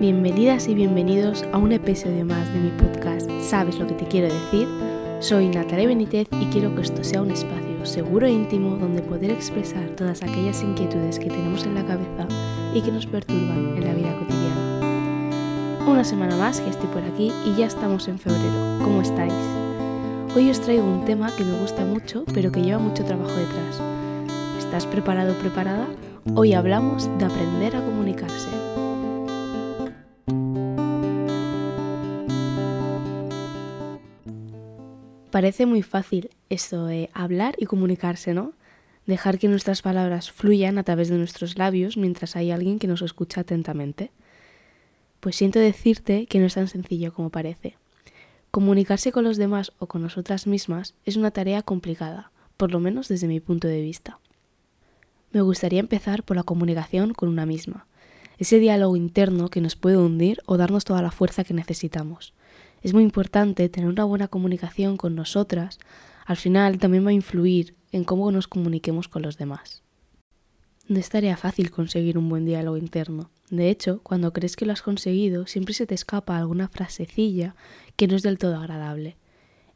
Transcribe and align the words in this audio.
Bienvenidas 0.00 0.66
y 0.66 0.74
bienvenidos 0.74 1.44
a 1.52 1.58
un 1.58 1.72
episodio 1.72 2.24
más 2.24 2.50
de 2.54 2.58
mi 2.58 2.70
podcast 2.70 3.30
¿Sabes 3.42 3.78
lo 3.78 3.86
que 3.86 3.92
te 3.92 4.06
quiero 4.06 4.32
decir? 4.32 4.66
Soy 5.20 5.48
Natalia 5.48 5.88
Benítez 5.88 6.26
y 6.40 6.46
quiero 6.46 6.74
que 6.74 6.80
esto 6.80 7.04
sea 7.04 7.20
un 7.20 7.30
espacio 7.30 7.84
seguro 7.84 8.26
e 8.26 8.30
íntimo 8.30 8.76
donde 8.76 9.02
poder 9.02 9.30
expresar 9.30 9.86
todas 9.96 10.22
aquellas 10.22 10.62
inquietudes 10.62 11.18
que 11.18 11.28
tenemos 11.28 11.66
en 11.66 11.74
la 11.74 11.84
cabeza 11.84 12.26
y 12.72 12.80
que 12.80 12.90
nos 12.90 13.04
perturban 13.04 13.76
en 13.76 13.84
la 13.84 13.92
vida 13.92 14.16
cotidiana. 14.18 15.86
Una 15.86 16.02
semana 16.02 16.34
más 16.34 16.62
que 16.62 16.70
estoy 16.70 16.88
por 16.88 17.02
aquí 17.02 17.30
y 17.44 17.58
ya 17.58 17.66
estamos 17.66 18.08
en 18.08 18.18
febrero. 18.18 18.78
¿Cómo 18.82 19.02
estáis? 19.02 19.34
Hoy 20.34 20.48
os 20.48 20.62
traigo 20.62 20.84
un 20.84 21.04
tema 21.04 21.30
que 21.36 21.44
me 21.44 21.60
gusta 21.60 21.84
mucho 21.84 22.24
pero 22.32 22.50
que 22.50 22.62
lleva 22.62 22.78
mucho 22.78 23.04
trabajo 23.04 23.34
detrás. 23.34 23.82
¿Estás 24.58 24.86
preparado 24.86 25.34
o 25.34 25.36
preparada? 25.36 25.86
Hoy 26.34 26.54
hablamos 26.54 27.06
de 27.18 27.26
aprender 27.26 27.76
a 27.76 27.84
comunicarse. 27.84 28.69
Parece 35.30 35.64
muy 35.64 35.82
fácil 35.82 36.30
esto 36.48 36.86
de 36.86 37.08
hablar 37.14 37.54
y 37.58 37.66
comunicarse, 37.66 38.34
¿no? 38.34 38.52
Dejar 39.06 39.38
que 39.38 39.48
nuestras 39.48 39.80
palabras 39.80 40.32
fluyan 40.32 40.76
a 40.76 40.82
través 40.82 41.08
de 41.08 41.18
nuestros 41.18 41.56
labios 41.56 41.96
mientras 41.96 42.34
hay 42.34 42.50
alguien 42.50 42.80
que 42.80 42.88
nos 42.88 43.02
escucha 43.02 43.42
atentamente. 43.42 44.10
Pues 45.20 45.36
siento 45.36 45.60
decirte 45.60 46.26
que 46.26 46.40
no 46.40 46.46
es 46.46 46.54
tan 46.54 46.66
sencillo 46.66 47.12
como 47.12 47.30
parece. 47.30 47.76
Comunicarse 48.50 49.12
con 49.12 49.22
los 49.22 49.36
demás 49.36 49.72
o 49.78 49.86
con 49.86 50.02
nosotras 50.02 50.48
mismas 50.48 50.94
es 51.04 51.16
una 51.16 51.30
tarea 51.30 51.62
complicada, 51.62 52.32
por 52.56 52.72
lo 52.72 52.80
menos 52.80 53.06
desde 53.06 53.28
mi 53.28 53.38
punto 53.38 53.68
de 53.68 53.80
vista. 53.80 54.18
Me 55.30 55.42
gustaría 55.42 55.78
empezar 55.78 56.24
por 56.24 56.36
la 56.36 56.42
comunicación 56.42 57.14
con 57.14 57.28
una 57.28 57.46
misma, 57.46 57.86
ese 58.38 58.58
diálogo 58.58 58.96
interno 58.96 59.48
que 59.48 59.60
nos 59.60 59.76
puede 59.76 59.98
hundir 59.98 60.40
o 60.46 60.56
darnos 60.56 60.84
toda 60.84 61.02
la 61.02 61.12
fuerza 61.12 61.44
que 61.44 61.54
necesitamos. 61.54 62.34
Es 62.82 62.94
muy 62.94 63.02
importante 63.02 63.68
tener 63.68 63.88
una 63.88 64.04
buena 64.04 64.28
comunicación 64.28 64.96
con 64.96 65.14
nosotras. 65.14 65.78
Al 66.24 66.36
final 66.36 66.78
también 66.78 67.04
va 67.04 67.10
a 67.10 67.14
influir 67.14 67.74
en 67.92 68.04
cómo 68.04 68.30
nos 68.32 68.48
comuniquemos 68.48 69.08
con 69.08 69.22
los 69.22 69.36
demás. 69.36 69.82
No 70.88 70.98
es 70.98 71.08
tarea 71.08 71.36
fácil 71.36 71.70
conseguir 71.70 72.18
un 72.18 72.28
buen 72.28 72.44
diálogo 72.44 72.76
interno. 72.76 73.30
De 73.50 73.68
hecho, 73.68 74.00
cuando 74.02 74.32
crees 74.32 74.56
que 74.56 74.66
lo 74.66 74.72
has 74.72 74.82
conseguido, 74.82 75.46
siempre 75.46 75.74
se 75.74 75.86
te 75.86 75.94
escapa 75.94 76.36
alguna 76.36 76.68
frasecilla 76.68 77.54
que 77.96 78.08
no 78.08 78.16
es 78.16 78.22
del 78.22 78.38
todo 78.38 78.56
agradable. 78.56 79.16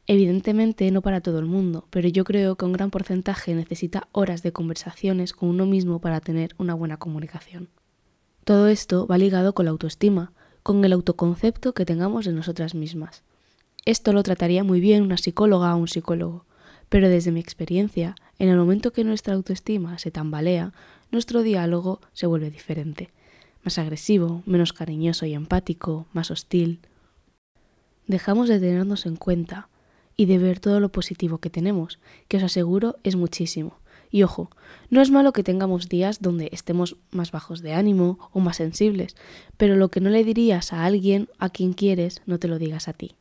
Evidentemente 0.06 0.90
no 0.90 1.02
para 1.02 1.20
todo 1.20 1.38
el 1.38 1.46
mundo, 1.46 1.86
pero 1.90 2.08
yo 2.08 2.24
creo 2.24 2.56
que 2.56 2.64
un 2.64 2.72
gran 2.72 2.90
porcentaje 2.90 3.54
necesita 3.54 4.08
horas 4.12 4.42
de 4.42 4.52
conversaciones 4.52 5.32
con 5.32 5.48
uno 5.48 5.66
mismo 5.66 6.00
para 6.00 6.20
tener 6.20 6.54
una 6.58 6.74
buena 6.74 6.98
comunicación. 6.98 7.68
Todo 8.44 8.68
esto 8.68 9.06
va 9.06 9.16
ligado 9.16 9.54
con 9.54 9.64
la 9.64 9.70
autoestima, 9.70 10.32
con 10.64 10.82
el 10.82 10.94
autoconcepto 10.94 11.74
que 11.74 11.84
tengamos 11.84 12.24
de 12.24 12.32
nosotras 12.32 12.74
mismas. 12.74 13.22
Esto 13.84 14.14
lo 14.14 14.22
trataría 14.22 14.64
muy 14.64 14.80
bien 14.80 15.02
una 15.02 15.18
psicóloga 15.18 15.74
o 15.74 15.78
un 15.78 15.88
psicólogo, 15.88 16.46
pero 16.88 17.10
desde 17.10 17.32
mi 17.32 17.38
experiencia, 17.38 18.14
en 18.38 18.48
el 18.48 18.56
momento 18.56 18.90
que 18.90 19.04
nuestra 19.04 19.34
autoestima 19.34 19.98
se 19.98 20.10
tambalea, 20.10 20.72
nuestro 21.12 21.42
diálogo 21.42 22.00
se 22.14 22.26
vuelve 22.26 22.50
diferente, 22.50 23.10
más 23.62 23.76
agresivo, 23.76 24.42
menos 24.46 24.72
cariñoso 24.72 25.26
y 25.26 25.34
empático, 25.34 26.06
más 26.14 26.30
hostil. 26.30 26.80
Dejamos 28.06 28.48
de 28.48 28.58
tenernos 28.58 29.04
en 29.04 29.16
cuenta 29.16 29.68
y 30.16 30.24
de 30.24 30.38
ver 30.38 30.60
todo 30.60 30.80
lo 30.80 30.88
positivo 30.88 31.38
que 31.38 31.50
tenemos, 31.50 31.98
que 32.26 32.38
os 32.38 32.42
aseguro 32.42 32.96
es 33.04 33.16
muchísimo. 33.16 33.76
Y 34.14 34.22
ojo, 34.22 34.48
no 34.90 35.02
es 35.02 35.10
malo 35.10 35.32
que 35.32 35.42
tengamos 35.42 35.88
días 35.88 36.22
donde 36.22 36.48
estemos 36.52 36.96
más 37.10 37.32
bajos 37.32 37.62
de 37.62 37.72
ánimo 37.72 38.30
o 38.32 38.38
más 38.38 38.58
sensibles, 38.58 39.16
pero 39.56 39.74
lo 39.74 39.88
que 39.88 40.00
no 40.00 40.08
le 40.08 40.22
dirías 40.22 40.72
a 40.72 40.84
alguien 40.84 41.28
a 41.40 41.50
quien 41.50 41.72
quieres, 41.72 42.22
no 42.24 42.38
te 42.38 42.46
lo 42.46 42.60
digas 42.60 42.86
a 42.86 42.92
ti. 42.92 43.16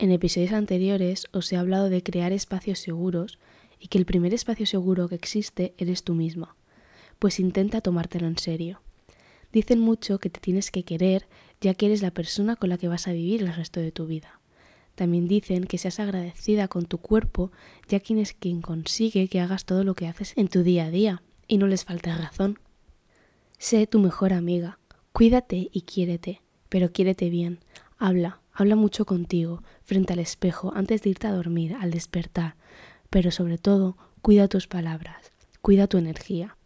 En 0.00 0.10
episodios 0.10 0.52
anteriores 0.52 1.28
os 1.30 1.52
he 1.52 1.56
hablado 1.56 1.88
de 1.88 2.02
crear 2.02 2.32
espacios 2.32 2.80
seguros 2.80 3.38
y 3.78 3.86
que 3.86 3.98
el 3.98 4.06
primer 4.06 4.34
espacio 4.34 4.66
seguro 4.66 5.08
que 5.08 5.14
existe 5.14 5.72
eres 5.78 6.02
tú 6.02 6.16
misma, 6.16 6.56
pues 7.20 7.38
intenta 7.38 7.80
tomártelo 7.80 8.26
en 8.26 8.38
serio. 8.38 8.80
Dicen 9.52 9.78
mucho 9.78 10.18
que 10.18 10.30
te 10.30 10.40
tienes 10.40 10.72
que 10.72 10.82
querer 10.82 11.28
ya 11.60 11.74
que 11.74 11.86
eres 11.86 12.02
la 12.02 12.10
persona 12.10 12.56
con 12.56 12.70
la 12.70 12.78
que 12.78 12.88
vas 12.88 13.06
a 13.06 13.12
vivir 13.12 13.42
el 13.42 13.54
resto 13.54 13.78
de 13.78 13.92
tu 13.92 14.06
vida. 14.06 14.37
También 14.98 15.28
dicen 15.28 15.62
que 15.62 15.78
seas 15.78 16.00
agradecida 16.00 16.66
con 16.66 16.86
tu 16.86 16.98
cuerpo, 16.98 17.52
ya 17.88 18.00
quien 18.00 18.18
es 18.18 18.32
quien 18.32 18.60
consigue 18.60 19.28
que 19.28 19.38
hagas 19.38 19.64
todo 19.64 19.84
lo 19.84 19.94
que 19.94 20.08
haces 20.08 20.32
en 20.34 20.48
tu 20.48 20.64
día 20.64 20.86
a 20.86 20.90
día 20.90 21.22
y 21.46 21.58
no 21.58 21.68
les 21.68 21.84
falte 21.84 22.12
razón. 22.12 22.58
Sé 23.58 23.86
tu 23.86 24.00
mejor 24.00 24.32
amiga, 24.32 24.80
cuídate 25.12 25.70
y 25.72 25.82
quiérete, 25.82 26.42
pero 26.68 26.90
quiérete 26.90 27.30
bien. 27.30 27.60
Habla, 27.96 28.40
habla 28.52 28.74
mucho 28.74 29.06
contigo, 29.06 29.62
frente 29.84 30.14
al 30.14 30.18
espejo, 30.18 30.72
antes 30.74 31.02
de 31.02 31.10
irte 31.10 31.28
a 31.28 31.32
dormir, 31.32 31.76
al 31.78 31.92
despertar, 31.92 32.56
pero 33.08 33.30
sobre 33.30 33.56
todo, 33.56 33.96
cuida 34.20 34.48
tus 34.48 34.66
palabras, 34.66 35.30
cuida 35.62 35.86
tu 35.86 35.98
energía. 35.98 36.56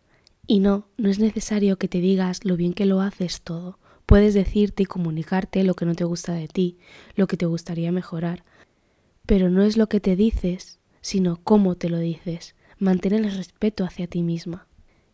Y 0.46 0.60
no, 0.60 0.88
no 0.96 1.10
es 1.10 1.18
necesario 1.18 1.76
que 1.76 1.86
te 1.86 1.98
digas 1.98 2.46
lo 2.46 2.56
bien 2.56 2.72
que 2.72 2.86
lo 2.86 3.02
haces 3.02 3.42
todo. 3.42 3.78
Puedes 4.12 4.34
decirte 4.34 4.82
y 4.82 4.84
comunicarte 4.84 5.64
lo 5.64 5.72
que 5.72 5.86
no 5.86 5.94
te 5.94 6.04
gusta 6.04 6.34
de 6.34 6.46
ti, 6.46 6.76
lo 7.14 7.26
que 7.26 7.38
te 7.38 7.46
gustaría 7.46 7.90
mejorar. 7.92 8.44
Pero 9.24 9.48
no 9.48 9.62
es 9.62 9.78
lo 9.78 9.88
que 9.88 10.00
te 10.00 10.16
dices, 10.16 10.80
sino 11.00 11.40
cómo 11.42 11.76
te 11.76 11.88
lo 11.88 11.98
dices. 11.98 12.54
Mantén 12.78 13.14
el 13.14 13.34
respeto 13.34 13.86
hacia 13.86 14.06
ti 14.06 14.22
misma. 14.22 14.66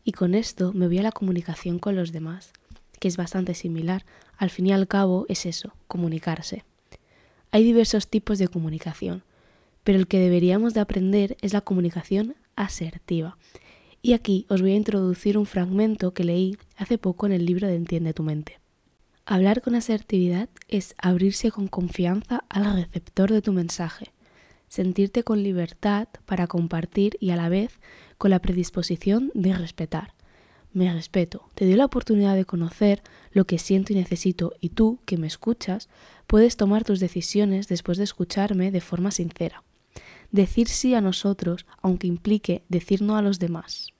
Y 0.03 0.10
con 0.10 0.34
esto 0.34 0.72
me 0.72 0.88
voy 0.88 0.98
a 0.98 1.04
la 1.04 1.12
comunicación 1.12 1.78
con 1.78 1.94
los 1.94 2.10
demás, 2.10 2.50
que 2.98 3.06
es 3.06 3.16
bastante 3.16 3.54
similar. 3.54 4.04
Al 4.36 4.50
fin 4.50 4.66
y 4.66 4.72
al 4.72 4.88
cabo 4.88 5.26
es 5.28 5.47
eso, 5.47 5.75
comunicarse. 5.86 6.65
Hay 7.53 7.62
diversos 7.62 8.09
tipos 8.09 8.41
de 8.41 8.48
comunicación, 8.48 9.22
pero 9.84 10.00
el 10.00 10.09
que 10.09 10.19
deberíamos 10.19 10.75
de 10.75 10.80
aprender 10.80 11.36
es 11.41 11.53
la 11.53 11.60
comunicación 11.60 12.34
asertiva. 12.56 13.38
Y 14.03 14.15
aquí 14.15 14.44
os 14.48 14.60
voy 14.60 14.72
a 14.72 14.76
introducir 14.76 15.38
un 15.38 15.47
fragmento 15.47 16.15
que 16.15 16.25
leí 16.25 16.56
hace 16.76 16.98
poco 16.98 17.26
en 17.26 17.32
el 17.32 17.47
libro 17.47 17.69
de 17.69 17.76
Entiende 17.76 18.12
tu 18.12 18.25
mente. 18.25 18.59
Hablar 19.31 19.61
con 19.61 19.75
asertividad 19.75 20.49
es 20.69 20.94
abrirse 20.97 21.50
con 21.50 21.69
confianza 21.69 22.44
al 22.49 22.75
receptor 22.77 23.31
de 23.31 23.43
tu 23.43 23.53
mensaje, 23.53 24.11
sentirte 24.69 25.22
con 25.22 25.43
libertad 25.43 26.09
para 26.25 26.47
compartir 26.47 27.19
y 27.21 27.28
a 27.28 27.37
la 27.37 27.50
vez 27.50 27.78
con 28.16 28.31
la 28.31 28.39
predisposición 28.39 29.31
de 29.34 29.53
respetar. 29.53 30.15
Me 30.72 30.91
respeto, 30.91 31.47
te 31.55 31.66
doy 31.66 31.75
la 31.75 31.84
oportunidad 31.84 32.37
de 32.37 32.47
conocer 32.47 33.03
lo 33.31 33.44
que 33.44 33.59
siento 33.59 33.93
y 33.93 33.97
necesito 33.97 34.55
y 34.62 34.71
tú, 34.71 34.99
que 35.05 35.19
me 35.19 35.27
escuchas, 35.27 35.91
puedes 36.27 36.56
tomar 36.56 36.84
tus 36.84 36.99
decisiones 36.99 37.69
después 37.69 37.99
de 37.99 38.05
escucharme 38.05 38.71
de 38.71 38.81
forma 38.81 39.10
sincera. 39.10 39.62
Decir 40.33 40.69
sí 40.69 40.95
a 40.95 41.03
nosotros, 41.03 41.66
aunque 41.83 42.06
implique 42.06 42.62
decir 42.71 43.03
no 43.03 43.19
a 43.19 43.21
los 43.21 43.39
demás. 43.39 43.93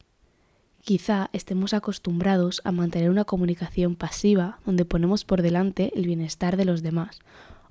Quizá 0.84 1.28
estemos 1.33 1.75
acostumbrados 1.75 2.62
a 2.65 2.72
mantener 2.72 3.11
una 3.11 3.25
comunicación 3.25 3.94
pasiva 3.97 4.59
donde 4.65 4.84
ponemos 4.84 5.25
por 5.25 5.43
delante 5.43 5.93
el 5.94 6.06
bienestar 6.06 6.56
de 6.56 6.65
los 6.65 6.83
demás, 6.83 7.19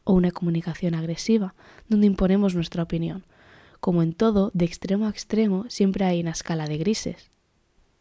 o 0.03 0.13
una 0.13 0.31
comunicación 0.31 0.93
agresiva 0.93 1.55
donde 1.89 2.07
imponemos 2.07 2.53
nuestra 2.53 2.83
opinión. 2.83 3.25
Como 3.79 4.03
en 4.03 4.13
todo, 4.13 4.51
de 4.53 4.65
extremo 4.65 5.07
a 5.07 5.09
extremo 5.09 5.65
siempre 5.69 6.05
hay 6.05 6.21
una 6.21 6.31
escala 6.31 6.67
de 6.67 6.77
grises. 6.77 7.31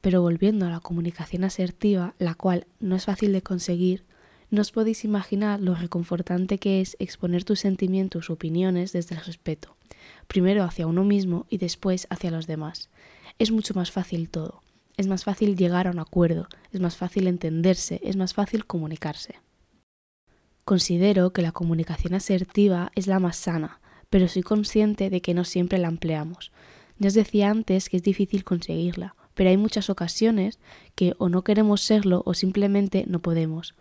Pero 0.01 0.21
volviendo 0.21 0.67
a 0.67 0.71
la 0.71 0.81
comunicación 0.81 1.45
asertiva, 1.45 2.15
la 2.19 2.35
cual 2.35 2.67
no 2.81 2.97
es 2.97 3.07
fácil 3.07 3.33
de 3.33 3.43
conseguir, 3.43 4.05
no 4.51 4.61
os 4.61 4.71
podéis 4.71 5.05
imaginar 5.05 5.61
lo 5.61 5.75
reconfortante 5.75 6.59
que 6.59 6.81
es 6.81 6.97
exponer 7.01 7.45
tus 7.45 7.61
sentimientos 7.61 8.31
opiniones 8.31 8.93
desde 8.93 9.17
el 9.17 9.25
respeto, 9.25 9.77
primero 10.29 10.63
hacia 10.63 10.87
uno 10.87 11.05
mismo 11.05 11.47
y 11.49 11.59
después 11.59 12.07
hacia 12.11 12.31
los 12.31 12.47
demás. 12.47 12.91
Es 13.39 13.51
mucho 13.51 13.75
más 13.75 13.91
fácil 13.91 14.29
todo 14.29 14.63
es 14.97 15.07
más 15.07 15.25
fácil 15.25 15.57
llegar 15.57 15.87
a 15.87 15.91
un 15.91 15.99
acuerdo, 15.99 16.49
es 16.73 16.81
más 16.81 16.97
fácil 16.97 17.27
entenderse, 17.27 18.01
es 18.03 18.17
más 18.17 18.35
fácil 18.35 18.67
comunicarse. 18.67 19.37
Considero 20.65 21.33
que 21.33 21.43
la 21.43 21.53
comunicación 21.53 22.15
asertiva 22.15 22.91
es 22.95 23.07
la 23.07 23.21
más 23.21 23.37
sana, 23.37 23.81
pero 24.11 24.29
soy 24.29 24.43
consciente 24.43 25.11
de 25.11 25.21
que 25.21 25.35
no 25.35 25.45
siempre 25.45 25.79
la 25.79 25.89
empleamos. 25.89 26.51
Ya 26.99 27.09
os 27.09 27.15
decía 27.15 27.51
antes 27.51 27.89
que 27.89 27.99
es 27.99 28.03
difícil 28.03 28.43
conseguirla, 28.43 29.15
pero 29.35 29.51
hay 29.51 29.59
muchas 29.59 29.91
ocasiones 29.91 30.59
que 30.95 31.15
o 31.19 31.29
no 31.29 31.45
queremos 31.45 31.83
serlo 31.83 32.23
o 32.25 32.35
simplemente 32.35 33.05
no 33.07 33.21
podemos. 33.21 33.75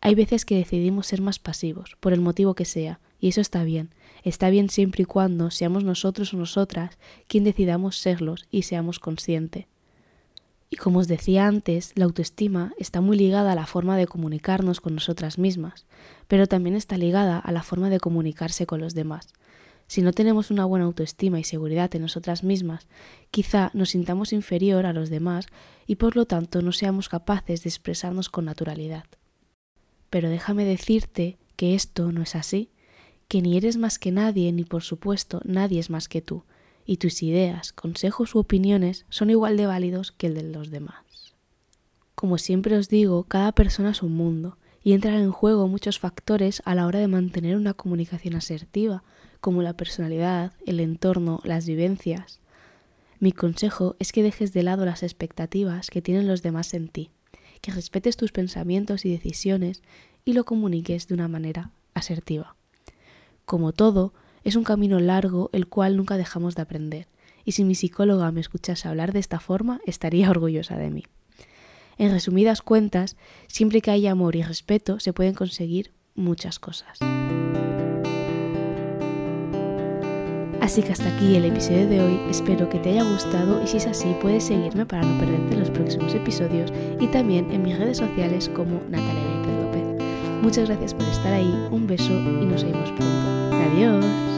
Hay 0.00 0.14
veces 0.14 0.44
que 0.44 0.56
decidimos 0.56 1.08
ser 1.08 1.20
más 1.20 1.38
pasivos, 1.38 1.96
por 2.00 2.12
el 2.12 2.20
motivo 2.20 2.54
que 2.54 2.64
sea, 2.64 3.00
y 3.18 3.28
eso 3.28 3.40
está 3.40 3.64
bien. 3.64 3.90
Está 4.22 4.48
bien 4.50 4.70
siempre 4.70 5.02
y 5.02 5.06
cuando 5.06 5.50
seamos 5.50 5.84
nosotros 5.84 6.32
o 6.32 6.36
nosotras 6.36 6.98
quien 7.26 7.44
decidamos 7.44 7.96
serlos 7.96 8.46
y 8.50 8.62
seamos 8.62 8.98
conscientes. 8.98 9.66
Y 10.72 10.76
como 10.76 11.00
os 11.00 11.08
decía 11.08 11.48
antes, 11.48 11.92
la 11.96 12.04
autoestima 12.04 12.72
está 12.78 13.00
muy 13.00 13.18
ligada 13.18 13.50
a 13.50 13.56
la 13.56 13.66
forma 13.66 13.96
de 13.96 14.06
comunicarnos 14.06 14.80
con 14.80 14.94
nosotras 14.94 15.36
mismas, 15.36 15.84
pero 16.28 16.46
también 16.46 16.76
está 16.76 16.96
ligada 16.96 17.40
a 17.40 17.50
la 17.50 17.64
forma 17.64 17.90
de 17.90 17.98
comunicarse 17.98 18.66
con 18.66 18.80
los 18.80 18.94
demás. 18.94 19.32
Si 19.88 20.02
no 20.02 20.12
tenemos 20.12 20.52
una 20.52 20.64
buena 20.64 20.84
autoestima 20.84 21.40
y 21.40 21.44
seguridad 21.44 21.92
en 21.96 22.02
nosotras 22.02 22.44
mismas, 22.44 22.86
quizá 23.32 23.72
nos 23.74 23.90
sintamos 23.90 24.32
inferior 24.32 24.86
a 24.86 24.92
los 24.92 25.10
demás 25.10 25.46
y 25.88 25.96
por 25.96 26.14
lo 26.14 26.26
tanto 26.26 26.62
no 26.62 26.70
seamos 26.70 27.08
capaces 27.08 27.64
de 27.64 27.70
expresarnos 27.70 28.28
con 28.28 28.44
naturalidad. 28.44 29.06
Pero 30.08 30.30
déjame 30.30 30.64
decirte 30.64 31.38
que 31.56 31.74
esto 31.74 32.12
no 32.12 32.22
es 32.22 32.36
así, 32.36 32.70
que 33.26 33.42
ni 33.42 33.56
eres 33.56 33.76
más 33.76 33.98
que 33.98 34.12
nadie, 34.12 34.52
ni 34.52 34.62
por 34.62 34.84
supuesto 34.84 35.40
nadie 35.44 35.80
es 35.80 35.90
más 35.90 36.06
que 36.06 36.22
tú, 36.22 36.44
y 36.90 36.96
tus 36.96 37.22
ideas, 37.22 37.72
consejos 37.72 38.34
u 38.34 38.40
opiniones 38.40 39.06
son 39.10 39.30
igual 39.30 39.56
de 39.56 39.64
válidos 39.64 40.10
que 40.10 40.26
el 40.26 40.34
de 40.34 40.42
los 40.42 40.72
demás. 40.72 41.36
Como 42.16 42.36
siempre 42.36 42.76
os 42.76 42.88
digo, 42.88 43.22
cada 43.22 43.52
persona 43.52 43.90
es 43.90 44.02
un 44.02 44.16
mundo, 44.16 44.58
y 44.82 44.94
entran 44.94 45.14
en 45.14 45.30
juego 45.30 45.68
muchos 45.68 46.00
factores 46.00 46.62
a 46.64 46.74
la 46.74 46.88
hora 46.88 46.98
de 46.98 47.06
mantener 47.06 47.56
una 47.56 47.74
comunicación 47.74 48.34
asertiva, 48.34 49.04
como 49.40 49.62
la 49.62 49.74
personalidad, 49.74 50.52
el 50.66 50.80
entorno, 50.80 51.40
las 51.44 51.64
vivencias. 51.64 52.40
Mi 53.20 53.30
consejo 53.30 53.94
es 54.00 54.10
que 54.10 54.24
dejes 54.24 54.52
de 54.52 54.64
lado 54.64 54.84
las 54.84 55.04
expectativas 55.04 55.90
que 55.90 56.02
tienen 56.02 56.26
los 56.26 56.42
demás 56.42 56.74
en 56.74 56.88
ti, 56.88 57.12
que 57.60 57.70
respetes 57.70 58.16
tus 58.16 58.32
pensamientos 58.32 59.04
y 59.04 59.12
decisiones 59.12 59.80
y 60.24 60.32
lo 60.32 60.44
comuniques 60.44 61.06
de 61.06 61.14
una 61.14 61.28
manera 61.28 61.70
asertiva. 61.94 62.56
Como 63.44 63.70
todo, 63.70 64.12
es 64.44 64.56
un 64.56 64.64
camino 64.64 65.00
largo 65.00 65.50
el 65.52 65.66
cual 65.68 65.96
nunca 65.96 66.16
dejamos 66.16 66.54
de 66.54 66.62
aprender, 66.62 67.08
y 67.44 67.52
si 67.52 67.64
mi 67.64 67.74
psicóloga 67.74 68.30
me 68.32 68.40
escuchase 68.40 68.88
hablar 68.88 69.12
de 69.12 69.20
esta 69.20 69.40
forma, 69.40 69.80
estaría 69.86 70.30
orgullosa 70.30 70.76
de 70.76 70.90
mí. 70.90 71.04
En 71.98 72.10
resumidas 72.12 72.62
cuentas, 72.62 73.16
siempre 73.46 73.82
que 73.82 73.90
haya 73.90 74.12
amor 74.12 74.36
y 74.36 74.42
respeto, 74.42 75.00
se 75.00 75.12
pueden 75.12 75.34
conseguir 75.34 75.92
muchas 76.14 76.58
cosas. 76.58 76.98
Así 80.60 80.82
que 80.82 80.92
hasta 80.92 81.14
aquí 81.14 81.34
el 81.34 81.46
episodio 81.46 81.88
de 81.88 82.00
hoy, 82.00 82.20
espero 82.30 82.68
que 82.68 82.78
te 82.78 82.90
haya 82.90 83.02
gustado 83.02 83.62
y 83.62 83.66
si 83.66 83.78
es 83.78 83.86
así 83.86 84.14
puedes 84.22 84.44
seguirme 84.44 84.86
para 84.86 85.02
no 85.02 85.18
perderte 85.18 85.56
los 85.56 85.68
próximos 85.68 86.14
episodios 86.14 86.72
y 87.00 87.06
también 87.08 87.50
en 87.50 87.62
mis 87.62 87.76
redes 87.76 87.98
sociales 87.98 88.48
como 88.48 88.80
Natalia 88.88 89.22
López. 89.62 90.04
Muchas 90.42 90.68
gracias 90.68 90.94
por 90.94 91.06
estar 91.08 91.32
ahí, 91.32 91.52
un 91.70 91.86
beso 91.86 92.12
y 92.12 92.46
nos 92.46 92.62
vemos 92.62 92.90
pronto. 92.92 93.56
Adiós. 93.56 94.29